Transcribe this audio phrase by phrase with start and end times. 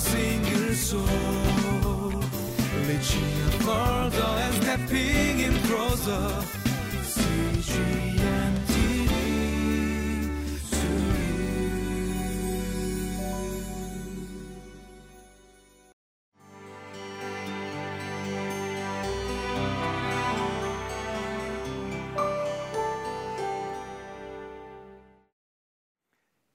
[0.00, 1.02] single soul.
[4.44, 6.44] And stepping in closer.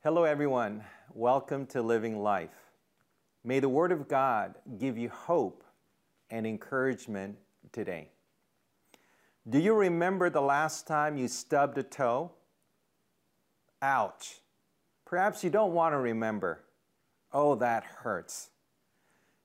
[0.04, 0.84] Hello, everyone.
[1.14, 2.66] Welcome to Living Life.
[3.44, 5.64] May the Word of God give you hope
[6.30, 7.38] and encouragement
[7.72, 8.09] today.
[9.50, 12.31] Do you remember the last time you stubbed a toe?
[13.81, 14.42] Ouch.
[15.05, 16.64] Perhaps you don't want to remember.
[17.31, 18.50] Oh, that hurts.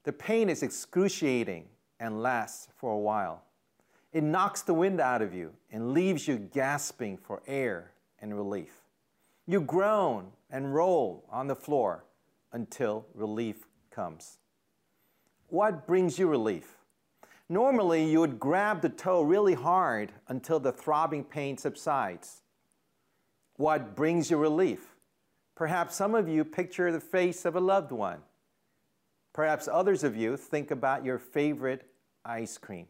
[0.05, 1.67] The pain is excruciating
[2.01, 3.45] and lasts for a while.
[4.13, 8.83] It knocks the wind out of you and leaves you gasping for air and relief.
[9.47, 12.05] You groan and roll on the floor
[12.53, 14.39] until relief comes.
[15.49, 16.79] What brings you relief?
[17.49, 22.41] Normally, you would grab the toe really hard until the throbbing pain subsides.
[23.57, 24.97] What brings you relief?
[25.55, 28.21] Perhaps some of you picture the face of a loved one.
[29.35, 31.87] Perhaps others of you think about your favorite
[32.25, 32.87] ice cream.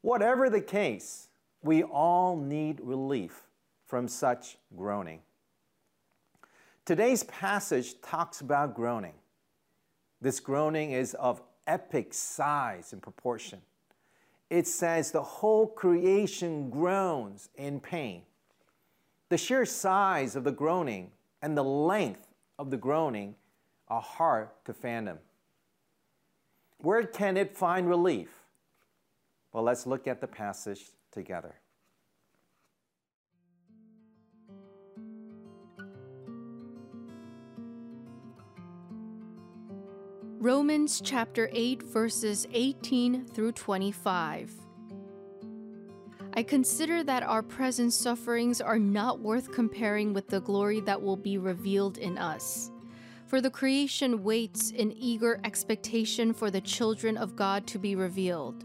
[0.00, 1.28] Whatever the case,
[1.62, 3.42] we all need relief
[3.86, 5.20] from such groaning.
[6.86, 9.19] Today's passage talks about groaning.
[10.20, 13.60] This groaning is of epic size and proportion.
[14.50, 18.22] It says the whole creation groans in pain.
[19.28, 22.26] The sheer size of the groaning and the length
[22.58, 23.36] of the groaning
[23.88, 25.18] are hard to fathom.
[26.78, 28.30] Where can it find relief?
[29.52, 31.59] Well, let's look at the passage together.
[40.42, 44.50] Romans chapter 8, verses 18 through 25.
[46.32, 51.18] I consider that our present sufferings are not worth comparing with the glory that will
[51.18, 52.70] be revealed in us.
[53.26, 58.64] For the creation waits in eager expectation for the children of God to be revealed.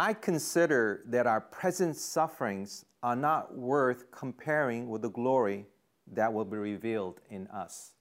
[0.00, 5.66] I consider that our present sufferings are not worth comparing with the glory
[6.14, 7.92] that will be revealed in us.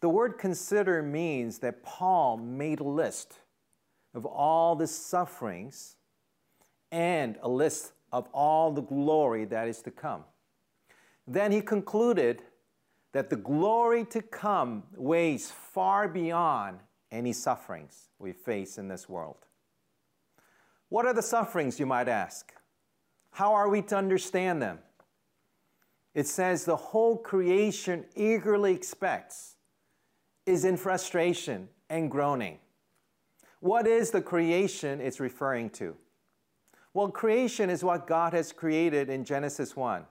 [0.00, 3.40] The word consider means that Paul made a list
[4.14, 5.96] of all the sufferings
[6.90, 10.24] and a list of all the glory that is to come.
[11.26, 12.40] Then he concluded
[13.12, 16.78] that the glory to come weighs far beyond
[17.10, 19.44] any sufferings we face in this world.
[20.88, 22.52] What are the sufferings, you might ask?
[23.32, 24.78] How are we to understand them?
[26.14, 29.56] It says the whole creation eagerly expects,
[30.46, 32.58] is in frustration and groaning.
[33.60, 35.96] What is the creation it's referring to?
[36.94, 40.06] Well, creation is what God has created in Genesis 1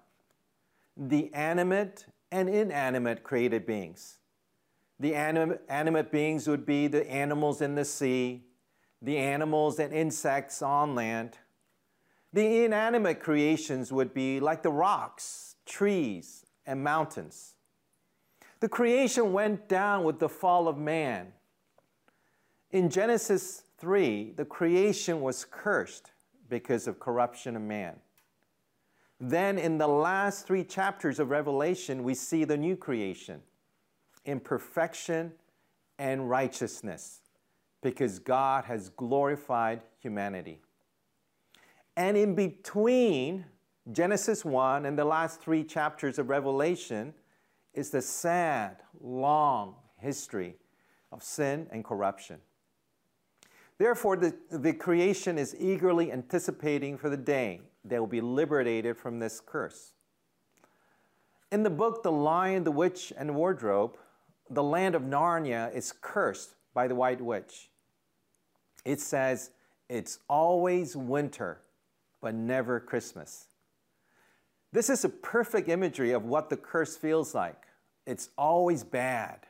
[0.97, 4.19] the animate and inanimate created beings.
[5.00, 8.44] The anim- animate beings would be the animals in the sea,
[9.05, 11.37] the animals and insects on land.
[12.34, 17.53] The inanimate creations would be like the rocks, trees, and mountains.
[18.61, 21.34] The creation went down with the fall of man.
[22.72, 26.11] In Genesis 3, the creation was cursed
[26.49, 27.97] because of corruption of man.
[29.19, 33.41] Then, in the last three chapters of Revelation, we see the new creation
[34.25, 35.31] in perfection
[35.99, 37.22] and righteousness
[37.85, 40.59] because God has glorified humanity.
[41.96, 43.46] And in between
[43.91, 47.14] Genesis 1 and the last three chapters of Revelation
[47.76, 50.55] is the sad, long history
[51.11, 52.40] of sin and corruption.
[53.78, 59.20] Therefore, the, the creation is eagerly anticipating for the day they will be liberated from
[59.20, 59.93] this curse.
[61.52, 63.96] In the book The Lion, the Witch, and Wardrobe,
[64.49, 67.70] the land of Narnia is cursed by the White Witch.
[68.85, 69.52] It says,
[69.90, 71.61] It's always winter,
[72.22, 73.47] but never Christmas.
[74.72, 77.64] This is a perfect imagery of what the curse feels like.
[78.05, 79.47] It's always bad,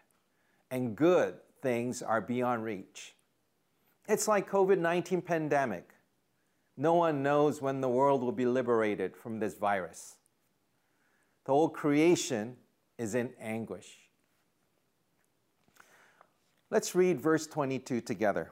[0.72, 3.16] and good things are beyond reach.
[4.08, 5.90] It's like COVID-19 pandemic.
[6.78, 10.16] No one knows when the world will be liberated from this virus.
[11.46, 12.58] The whole creation
[12.98, 13.98] is in anguish.
[16.70, 18.52] Let's read verse 22 together.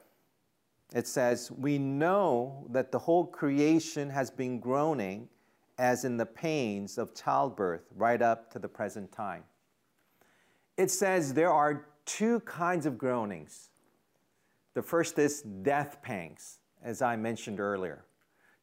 [0.93, 5.29] It says, We know that the whole creation has been groaning
[5.77, 9.43] as in the pains of childbirth right up to the present time.
[10.77, 13.69] It says there are two kinds of groanings
[14.73, 18.05] the first is death pangs, as I mentioned earlier,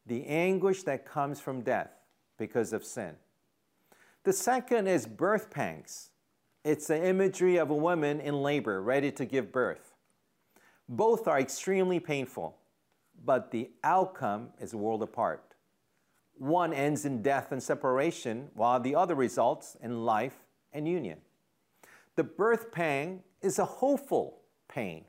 [0.05, 1.91] the anguish that comes from death
[2.37, 3.15] because of sin.
[4.23, 6.09] The second is birth pangs.
[6.63, 9.90] It's the imagery of a woman in labor, ready to give birth.
[10.89, 12.57] Both are extremely painful,
[13.23, 15.55] but the outcome is a world apart.
[16.37, 20.37] One ends in death and separation, while the other results in life
[20.73, 21.19] and union.
[22.15, 25.05] The birth pang is a hopeful pain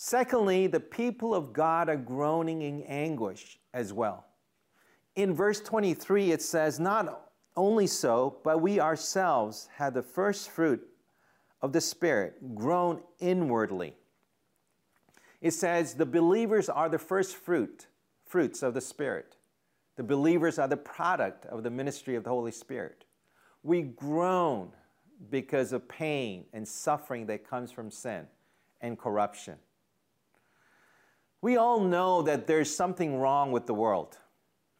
[0.00, 4.26] Secondly, the people of God are groaning in anguish as well.
[5.16, 10.86] In verse 23, it says, Not only so, but we ourselves have the first fruit
[11.62, 13.96] of the Spirit groan inwardly.
[15.40, 17.86] It says, The believers are the first fruit,
[18.24, 19.36] fruits of the Spirit.
[19.96, 23.04] The believers are the product of the ministry of the Holy Spirit.
[23.62, 24.70] We groan
[25.30, 28.26] because of pain and suffering that comes from sin
[28.80, 29.56] and corruption.
[31.40, 34.18] We all know that there's something wrong with the world.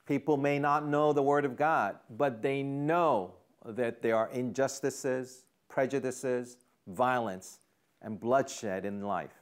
[0.06, 3.34] People may not know the Word of God, but they know
[3.64, 7.60] that there are injustices, prejudices, violence,
[8.00, 9.37] and bloodshed in life.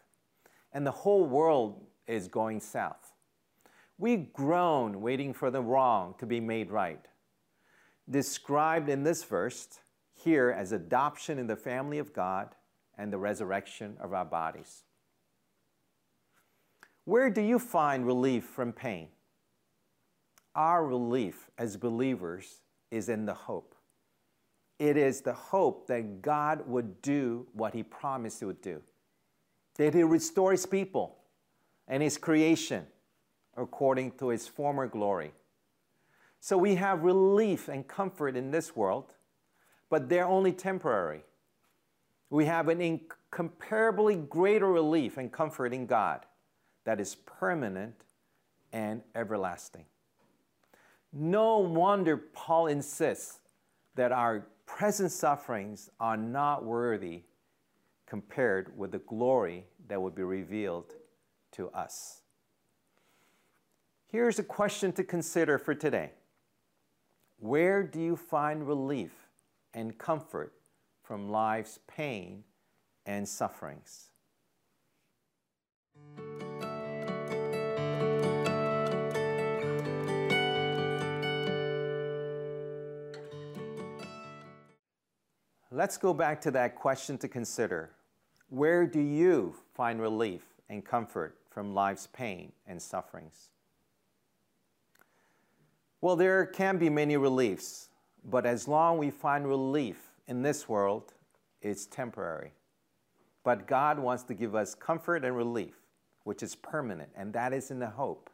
[0.76, 3.14] And the whole world is going south.
[3.96, 7.00] We groan waiting for the wrong to be made right.
[8.10, 9.80] Described in this verse
[10.12, 12.54] here as adoption in the family of God
[12.98, 14.82] and the resurrection of our bodies.
[17.06, 19.08] Where do you find relief from pain?
[20.54, 23.74] Our relief as believers is in the hope.
[24.78, 28.82] It is the hope that God would do what He promised He would do,
[29.76, 31.16] that He restore His people
[31.88, 32.86] and His creation
[33.56, 35.32] according to His former glory.
[36.40, 39.14] So we have relief and comfort in this world,
[39.90, 41.22] but they're only temporary.
[42.30, 46.26] We have an incomparably greater relief and comfort in God
[46.84, 47.94] that is permanent
[48.72, 49.84] and everlasting.
[51.12, 53.40] No wonder Paul insists
[53.94, 57.22] that our present sufferings are not worthy
[58.06, 60.94] compared with the glory that will be revealed
[61.52, 62.22] to us.
[64.08, 66.12] Here's a question to consider for today
[67.38, 69.12] Where do you find relief
[69.74, 70.54] and comfort
[71.02, 72.44] from life's pain
[73.04, 74.10] and sufferings?
[85.76, 87.90] Let's go back to that question to consider.
[88.48, 90.40] Where do you find relief
[90.70, 93.50] and comfort from life's pain and sufferings?
[96.00, 97.90] Well, there can be many reliefs,
[98.24, 101.12] but as long we find relief in this world,
[101.60, 102.52] it's temporary.
[103.44, 105.74] But God wants to give us comfort and relief,
[106.24, 108.30] which is permanent, and that is in the hope.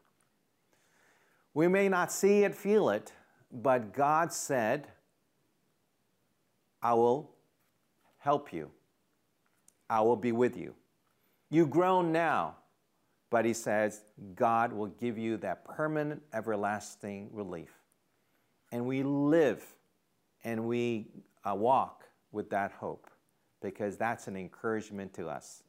[1.55, 3.13] We may not see it, feel it,
[3.51, 4.87] but God said,
[6.81, 7.32] I will
[8.23, 8.71] help you.
[9.91, 10.75] I will be with you.
[11.51, 12.57] You groan now,
[13.31, 17.71] but he says God will give you that permanent, everlasting relief.
[18.71, 19.63] And we live
[20.45, 21.09] and we
[21.45, 23.11] uh, walk with that hope
[23.61, 25.63] because that's an encouragement to us.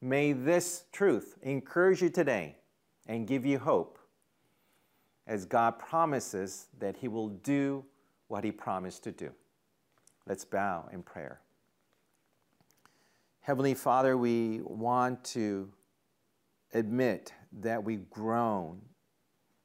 [0.00, 2.56] May this truth encourage you today
[3.06, 3.98] and give you hope
[5.26, 7.84] as God promises that He will do
[8.28, 9.30] what He promised to do.
[10.26, 11.40] Let's bow in prayer.
[13.50, 15.68] Heavenly Father, we want to
[16.72, 18.80] admit that we groan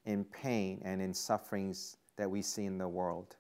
[0.05, 3.35] in pain and in sufferings that we see in the world.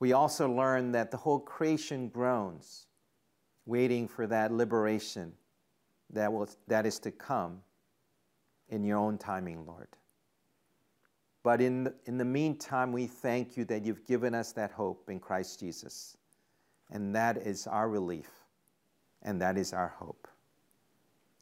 [0.00, 2.88] We also learn that the whole creation groans,
[3.64, 5.34] waiting for that liberation
[6.12, 7.60] that, will, that is to come
[8.70, 9.86] in your own timing, Lord.
[11.44, 15.08] But in the, in the meantime, we thank you that you've given us that hope
[15.08, 16.16] in Christ Jesus.
[16.90, 18.39] And that is our relief,
[19.22, 20.28] and that is our hope.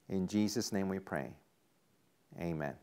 [0.08, 1.30] In Jesus' name we pray.
[2.40, 2.75] Amen.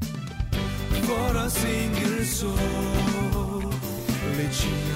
[0.00, 3.72] For a single soul,
[4.36, 4.90] reaching